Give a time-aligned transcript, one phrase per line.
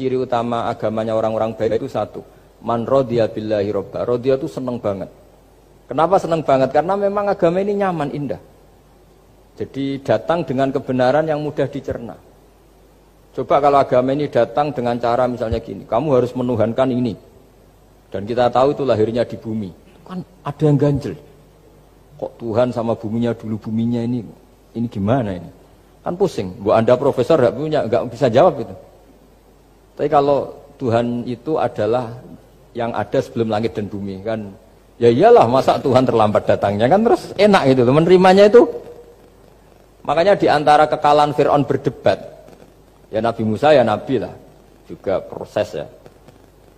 [0.00, 2.24] ciri utama agamanya orang-orang baik itu satu.
[2.64, 4.08] Man rodiya billahi robba.
[4.08, 5.12] Rodiya itu seneng banget.
[5.84, 6.72] Kenapa seneng banget?
[6.72, 8.40] Karena memang agama ini nyaman, indah.
[9.60, 12.16] Jadi datang dengan kebenaran yang mudah dicerna.
[13.36, 17.12] Coba kalau agama ini datang dengan cara misalnya gini, kamu harus menuhankan ini.
[18.08, 19.70] Dan kita tahu itu lahirnya di bumi.
[20.08, 21.14] Kan ada yang ganjel.
[22.16, 24.24] Kok Tuhan sama buminya dulu buminya ini
[24.74, 25.50] ini gimana ini?
[26.00, 26.56] Kan pusing.
[26.58, 28.74] Bu Anda profesor nggak punya, nggak bisa jawab itu.
[29.96, 32.08] Tapi kalau Tuhan itu adalah
[32.72, 34.48] yang ada sebelum langit dan bumi kan?
[35.00, 37.00] Ya iyalah masa Tuhan terlambat datangnya kan?
[37.04, 38.68] Terus enak itu menerimanya itu.
[40.04, 42.18] Makanya di antara kekalahan Fir'aun berdebat
[43.12, 44.32] ya Nabi Musa ya Nabi lah
[44.88, 45.86] juga proses ya.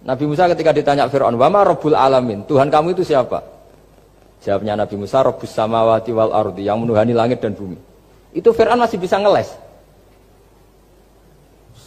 [0.02, 2.42] Nabi Musa ketika ditanya Fir'aun wama Rabbul Alamin?
[2.50, 3.42] Tuhan kamu itu siapa?
[4.42, 7.78] Jawabnya Nabi Musa Rabbus Samawati wal Ardi yang menuhani langit dan bumi.
[8.34, 9.54] Itu Fir'aun masih bisa ngeles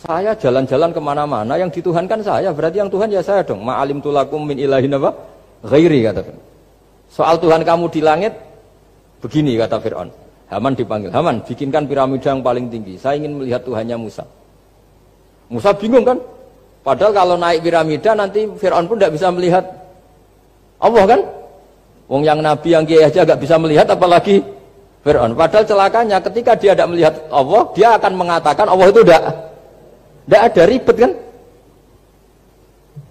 [0.06, 3.66] saya jalan-jalan ke mana-mana, yang dituhankan saya, berarti yang Tuhan ya saya dong.
[3.66, 5.10] Ma'alim tulakum min ilahin apa?
[5.66, 6.44] Ghairi kata Fir'aun.
[7.10, 8.34] Soal Tuhan kamu di langit,
[9.26, 10.14] begini kata Fir'aun.
[10.46, 13.02] Haman dipanggil, Haman bikinkan piramida yang paling tinggi.
[13.02, 14.30] Saya ingin melihat Tuhannya Musa.
[15.50, 16.22] Musa bingung kan?
[16.86, 19.66] Padahal kalau naik piramida nanti Fir'aun pun tidak bisa melihat
[20.78, 21.22] Allah kan?
[22.06, 24.46] Wong yang Nabi yang kiai aja gak bisa melihat apalagi
[25.02, 25.34] Fir'aun.
[25.34, 29.55] Padahal celakanya ketika dia tidak melihat Allah, dia akan mengatakan Allah itu tidak
[30.26, 31.12] tidak ada ribet kan?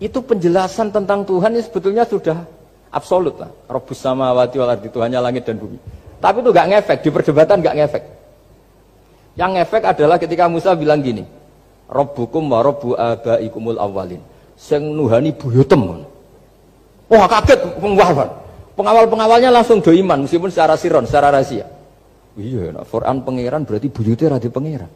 [0.03, 2.43] Itu penjelasan tentang Tuhan ini sebetulnya sudah
[2.91, 3.51] absolut lah.
[3.71, 5.79] Robus sama wati ardi Tuhannya langit dan bumi.
[6.19, 8.05] Tapi itu gak ngefek, di perdebatan gak ngefek.
[9.39, 11.23] Yang ngefek adalah ketika Musa bilang gini,
[11.85, 14.23] Robbukum wa robbu abaikumul awalin.
[14.57, 15.85] Sing nuhani buyutem.
[17.13, 18.29] Wah kaget pengawal.
[18.75, 21.69] Pengawal-pengawalnya langsung do iman meskipun secara siron, secara rahasia.
[22.35, 24.91] Iya, nah, Quran pangeran berarti buyutnya radhi pangeran.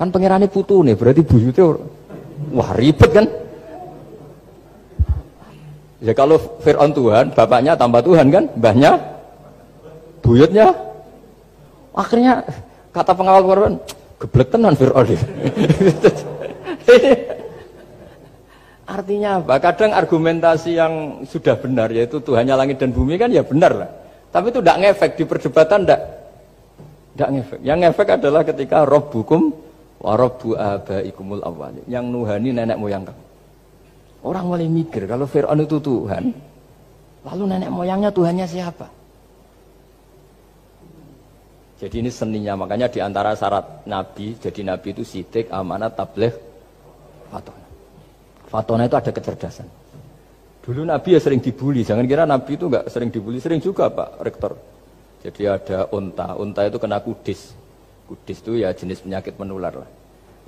[0.00, 1.76] Kan pangerannya putu nih, berarti buyutnya
[2.56, 3.28] wah ribet kan?
[6.00, 8.96] Ya kalau Fir'aun Tuhan, bapaknya tambah Tuhan kan, mbahnya,
[10.24, 10.72] buyutnya.
[11.92, 12.40] Akhirnya
[12.96, 13.76] kata pengawal korban,
[14.24, 15.04] geblek tenan Fir'aun.
[18.96, 19.60] Artinya apa?
[19.60, 23.92] Kadang argumentasi yang sudah benar, yaitu Tuhannya langit dan bumi kan ya benar lah.
[24.32, 26.00] Tapi itu tidak ngefek, di perdebatan tidak.
[27.12, 27.60] Tidak ngefek.
[27.60, 29.68] Yang ngefek adalah ketika roh hukum
[30.00, 31.84] Warabu abaikumul awalin.
[31.84, 33.24] Yang nuhani nenek moyang kamu.
[34.20, 36.32] Orang mulai mikir kalau Fir'aun itu Tuhan,
[37.24, 38.88] lalu nenek moyangnya Tuhannya siapa?
[41.80, 46.36] Jadi ini seninya, makanya di antara syarat Nabi, jadi Nabi itu sidik, amanat, tabligh,
[47.32, 47.68] fatona.
[48.52, 49.64] Fatona itu ada kecerdasan.
[50.60, 54.20] Dulu Nabi ya sering dibully, jangan kira Nabi itu nggak sering dibully, sering juga Pak
[54.20, 54.60] Rektor.
[55.24, 57.56] Jadi ada unta, unta itu kena kudis,
[58.10, 59.90] Kudis itu ya jenis penyakit menular lah.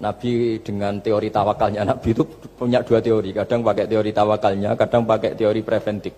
[0.03, 2.27] Nabi dengan teori tawakalnya Nabi itu
[2.59, 3.31] punya dua teori.
[3.31, 6.11] Kadang pakai teori tawakalnya, kadang pakai teori preventif.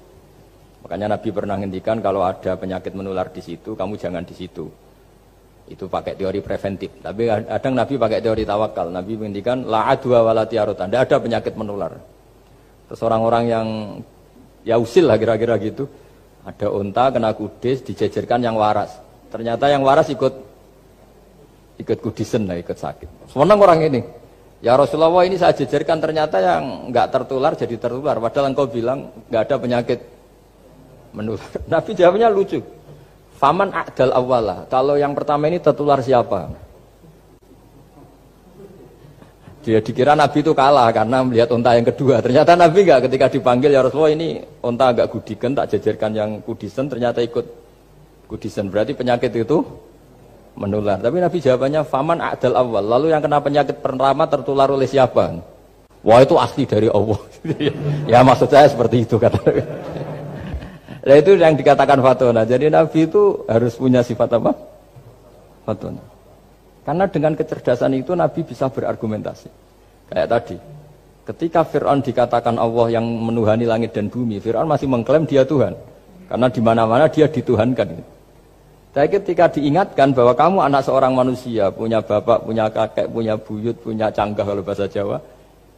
[0.80, 4.64] Makanya Nabi pernah ngendikan kalau ada penyakit menular di situ, kamu jangan di situ.
[5.68, 7.04] Itu pakai teori preventif.
[7.04, 8.88] Tapi kadang Nabi pakai teori tawakal.
[8.88, 10.88] Nabi menghentikan la adwa wala tiarutan.
[10.88, 11.92] Tidak ada penyakit menular.
[12.88, 13.66] Terus orang-orang yang
[14.64, 15.88] ya usil lah kira-kira gitu.
[16.44, 18.92] Ada unta kena kudis dijejerkan yang waras.
[19.32, 20.53] Ternyata yang waras ikut
[21.78, 23.30] ikut kudisen lah, ikut sakit.
[23.34, 24.00] Semenang orang ini.
[24.64, 28.16] Ya Rasulullah ini saya jejerkan ternyata yang nggak tertular jadi tertular.
[28.16, 29.98] Padahal engkau bilang nggak ada penyakit
[31.12, 31.44] menular.
[31.72, 32.64] Nabi jawabnya lucu.
[33.36, 34.64] Faman akdal awalah.
[34.72, 36.48] Kalau yang pertama ini tertular siapa?
[39.64, 42.20] Dia dikira Nabi itu kalah karena melihat unta yang kedua.
[42.20, 46.88] Ternyata Nabi nggak ketika dipanggil ya Rasulullah ini unta agak gudikan tak jejerkan yang kudisen
[46.88, 47.44] ternyata ikut
[48.28, 48.68] kudisen.
[48.68, 49.64] Berarti penyakit itu
[50.54, 50.98] menular.
[51.02, 52.82] Tapi Nabi jawabannya faman adal awal.
[52.82, 55.42] Lalu yang kena penyakit pertama tertular oleh siapa?
[56.04, 57.20] Wah itu asli dari Allah.
[58.12, 59.40] ya maksud saya seperti itu kata.
[61.04, 62.48] Nah itu yang dikatakan fatona.
[62.48, 64.56] Jadi Nabi itu harus punya sifat apa?
[65.68, 66.00] Fatona.
[66.80, 69.48] Karena dengan kecerdasan itu Nabi bisa berargumentasi.
[70.08, 70.56] Kayak tadi.
[71.24, 75.72] Ketika Fir'aun dikatakan Allah yang menuhani langit dan bumi, Fir'aun masih mengklaim dia Tuhan.
[76.28, 77.88] Karena di mana-mana dia dituhankan.
[78.94, 84.06] Tapi ketika diingatkan bahwa kamu anak seorang manusia, punya bapak, punya kakek, punya buyut, punya
[84.06, 85.18] canggah kalau bahasa Jawa.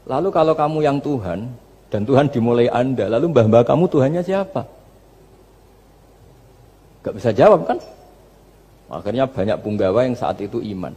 [0.05, 1.49] Lalu kalau kamu yang Tuhan,
[1.89, 4.69] dan Tuhan dimulai Anda, lalu mbah-mbah kamu Tuhannya siapa?
[7.09, 7.81] Gak bisa jawab kan?
[8.93, 10.93] Akhirnya banyak punggawa yang saat itu iman.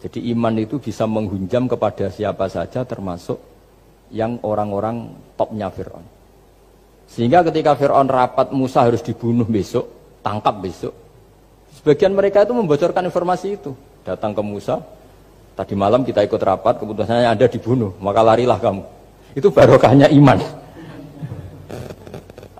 [0.00, 3.36] Jadi iman itu bisa menghunjam kepada siapa saja termasuk
[4.08, 6.06] yang orang-orang topnya Fir'aun.
[7.12, 9.95] Sehingga ketika Fir'aun rapat Musa harus dibunuh besok,
[10.26, 10.94] tangkap besok.
[11.78, 13.70] Sebagian mereka itu membocorkan informasi itu.
[14.02, 14.82] Datang ke Musa,
[15.56, 18.84] Tadi malam kita ikut rapat, keputusannya Anda dibunuh, maka larilah kamu.
[19.32, 20.36] Itu barokahnya iman.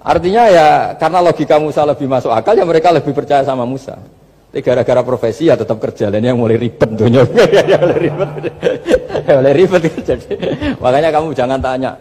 [0.01, 0.67] Artinya ya
[0.97, 4.01] karena logika Musa lebih masuk akal ya mereka lebih percaya sama Musa.
[4.49, 7.29] Tapi gara-gara profesi ya tetap kerja dan yang mulai ribet dunia
[7.69, 8.29] ya mulai ribet.
[9.29, 10.33] ya mulai ribet jadi
[10.81, 11.93] makanya kamu jangan tanya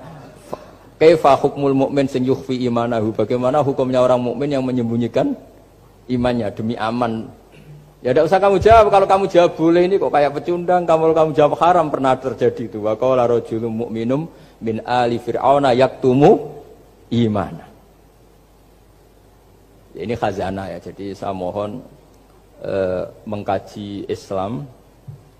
[0.95, 5.35] kaifa hukmul mukmin sing yukhfi imanahu bagaimana hukumnya orang mukmin yang menyembunyikan
[6.11, 7.25] imannya demi aman
[8.05, 8.85] Ya tidak usah kamu jawab.
[8.93, 10.85] Kalau kamu jawab boleh ini kok kayak pecundang.
[10.85, 12.77] Kamu kamu jawab haram pernah terjadi itu.
[12.85, 14.29] Wa qala rajulun mu'minum
[14.61, 16.53] min ali fir'auna yaktumu
[17.09, 17.65] iman.
[19.97, 20.77] Ya, ini khazanah ya.
[20.85, 21.81] Jadi saya mohon
[22.61, 24.69] eh, mengkaji Islam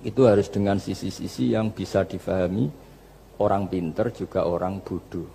[0.01, 2.65] itu harus dengan sisi-sisi yang bisa difahami
[3.38, 5.29] orang pinter juga orang bodoh.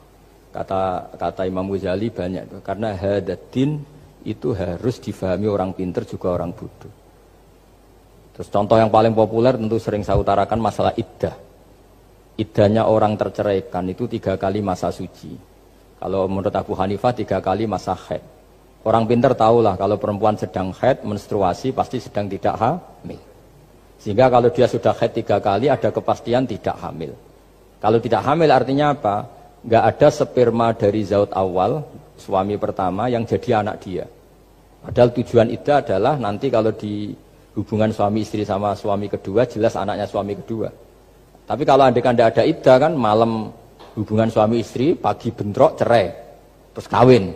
[0.51, 3.87] Kata kata Imam Ghazali banyak karena hadatin
[4.25, 6.93] itu harus difahami orang pinter juga orang bodoh.
[8.37, 11.37] Terus contoh yang paling populer tentu sering saya utarakan masalah iddah.
[12.41, 15.37] Iddahnya orang terceraikan itu tiga kali masa suci.
[16.01, 18.25] Kalau menurut Abu Hanifah tiga kali masa haid.
[18.81, 23.21] Orang pinter tahulah kalau perempuan sedang haid, menstruasi pasti sedang tidak hamil.
[24.01, 27.13] Sehingga kalau dia sudah haid tiga kali ada kepastian tidak hamil.
[27.77, 29.29] Kalau tidak hamil artinya apa?
[29.61, 31.85] Gak ada sperma dari zaut awal,
[32.21, 34.05] suami pertama yang jadi anak dia.
[34.85, 37.13] Padahal tujuan itu adalah nanti kalau di
[37.57, 40.69] hubungan suami istri sama suami kedua jelas anaknya suami kedua.
[41.49, 43.51] Tapi kalau anda kan ada iddah kan malam
[43.99, 46.07] hubungan suami istri, pagi bentrok cerai,
[46.71, 47.35] terus kawin,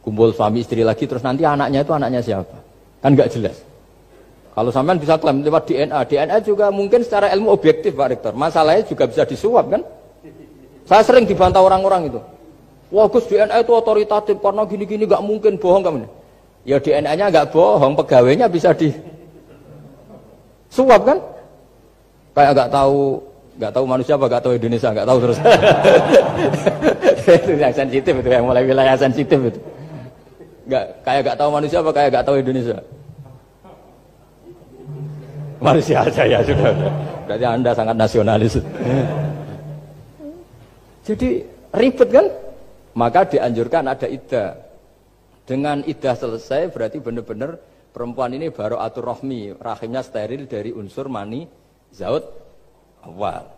[0.00, 2.56] kumpul suami istri lagi, terus nanti anaknya itu anaknya siapa?
[3.04, 3.56] Kan nggak jelas.
[4.50, 8.32] Kalau sampean bisa klaim lewat DNA, DNA juga mungkin secara ilmu objektif Pak Rektor.
[8.34, 9.84] Masalahnya juga bisa disuap kan?
[10.90, 12.20] Saya sering dibantah orang-orang itu.
[12.90, 15.98] Wah Gus DNA itu otoritatif karena gini-gini nggak mungkin bohong kamu.
[16.66, 18.90] Ya DNA-nya nggak bohong, pegawainya bisa di
[20.68, 21.18] suap kan?
[22.34, 23.22] Kayak nggak tahu
[23.60, 25.38] nggak tahu manusia apa nggak tahu Indonesia nggak tahu terus.
[27.38, 29.60] itu yang sensitif itu yang mulai wilayah sensitif itu.
[30.66, 32.76] Nggak kayak nggak tahu manusia apa kayak nggak tahu Indonesia.
[35.60, 36.72] Manusia aja ya sudah.
[37.28, 38.58] Berarti anda sangat nasionalis.
[41.06, 41.28] Jadi
[41.76, 42.26] ribet kan?
[42.94, 44.58] Maka dianjurkan ada ida.
[45.46, 47.58] Dengan idah selesai berarti benar-benar
[47.90, 51.46] perempuan ini baru atur rohmi, rahimnya steril dari unsur mani
[51.90, 52.22] zaut
[53.02, 53.50] awal.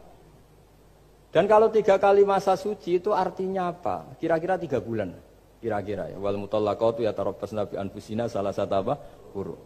[1.32, 4.16] Dan kalau tiga kali masa suci itu artinya apa?
[4.20, 5.16] Kira-kira tiga bulan.
[5.64, 6.20] Kira-kira ya.
[6.20, 8.94] Wal mutallaqatu yatarabbas nabi anfusina salah satu apa?
[9.32, 9.60] Huruf.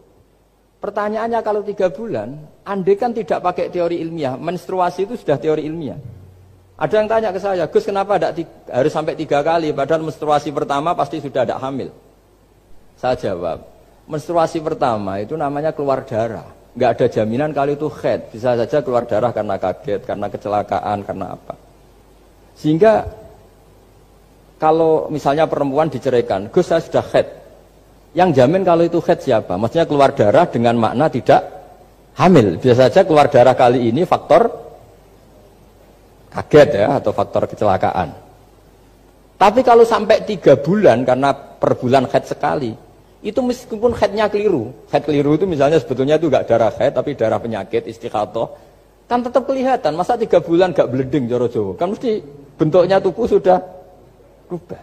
[0.77, 5.97] Pertanyaannya kalau tiga bulan, andai kan tidak pakai teori ilmiah, menstruasi itu sudah teori ilmiah.
[6.77, 10.93] Ada yang tanya ke saya, Gus kenapa tidak harus sampai tiga kali, padahal menstruasi pertama
[10.93, 11.89] pasti sudah ada hamil.
[13.01, 13.65] Saya jawab,
[14.05, 16.45] menstruasi pertama itu namanya keluar darah.
[16.77, 21.33] Nggak ada jaminan kali itu head, bisa saja keluar darah karena kaget, karena kecelakaan, karena
[21.33, 21.57] apa.
[22.53, 23.09] Sehingga
[24.61, 27.25] kalau misalnya perempuan diceraikan, Gus saya sudah head.
[28.13, 29.57] Yang jamin kalau itu head siapa?
[29.57, 31.41] Maksudnya keluar darah dengan makna tidak
[32.21, 32.61] hamil.
[32.61, 34.66] Bisa saja keluar darah kali ini faktor
[36.37, 38.13] kaget ya atau faktor kecelakaan.
[39.37, 42.73] Tapi kalau sampai tiga bulan karena per bulan head sekali,
[43.21, 47.37] itu meskipun headnya keliru, head keliru itu misalnya sebetulnya itu nggak darah head tapi darah
[47.37, 48.57] penyakit istiqatoh,
[49.05, 49.93] kan tetap kelihatan.
[49.93, 52.21] Masa tiga bulan nggak bleeding joro jowo, kan mesti
[52.57, 53.61] bentuknya tubuh sudah
[54.49, 54.81] rubah.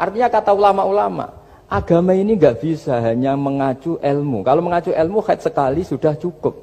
[0.00, 1.28] Artinya kata ulama-ulama,
[1.68, 4.40] agama ini nggak bisa hanya mengacu ilmu.
[4.44, 6.56] Kalau mengacu ilmu head sekali sudah cukup.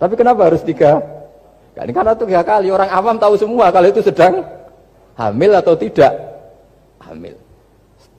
[0.00, 1.17] Tapi kenapa harus tiga?
[1.78, 4.42] Kan karena tiga kali orang awam tahu semua kalau itu sedang
[5.14, 6.10] hamil atau tidak
[7.06, 7.38] hamil.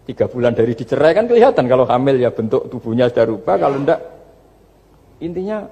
[0.08, 4.00] Tiga bulan dari dicerai kan kelihatan kalau hamil ya bentuk tubuhnya sudah rubah, kalau enggak
[5.20, 5.68] intinya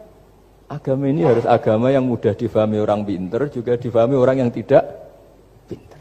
[0.67, 4.83] agama ini harus agama yang mudah difahami orang pinter, juga difahami orang yang tidak
[5.65, 5.99] pinter.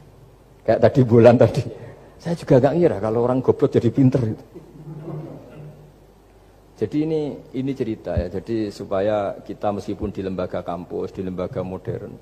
[0.67, 1.63] Kayak tadi bulan tadi,
[2.19, 4.45] saya juga gak ngira kalau orang goblok jadi pinter itu.
[6.77, 7.21] Jadi ini
[7.57, 8.29] ini cerita ya.
[8.29, 12.13] Jadi supaya kita meskipun di lembaga kampus, di lembaga modern,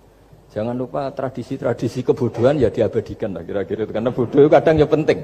[0.55, 3.83] jangan lupa tradisi-tradisi kebodohan ya diabadikan lah kira-kira.
[3.91, 5.19] Karena bodoh kadang ya penting.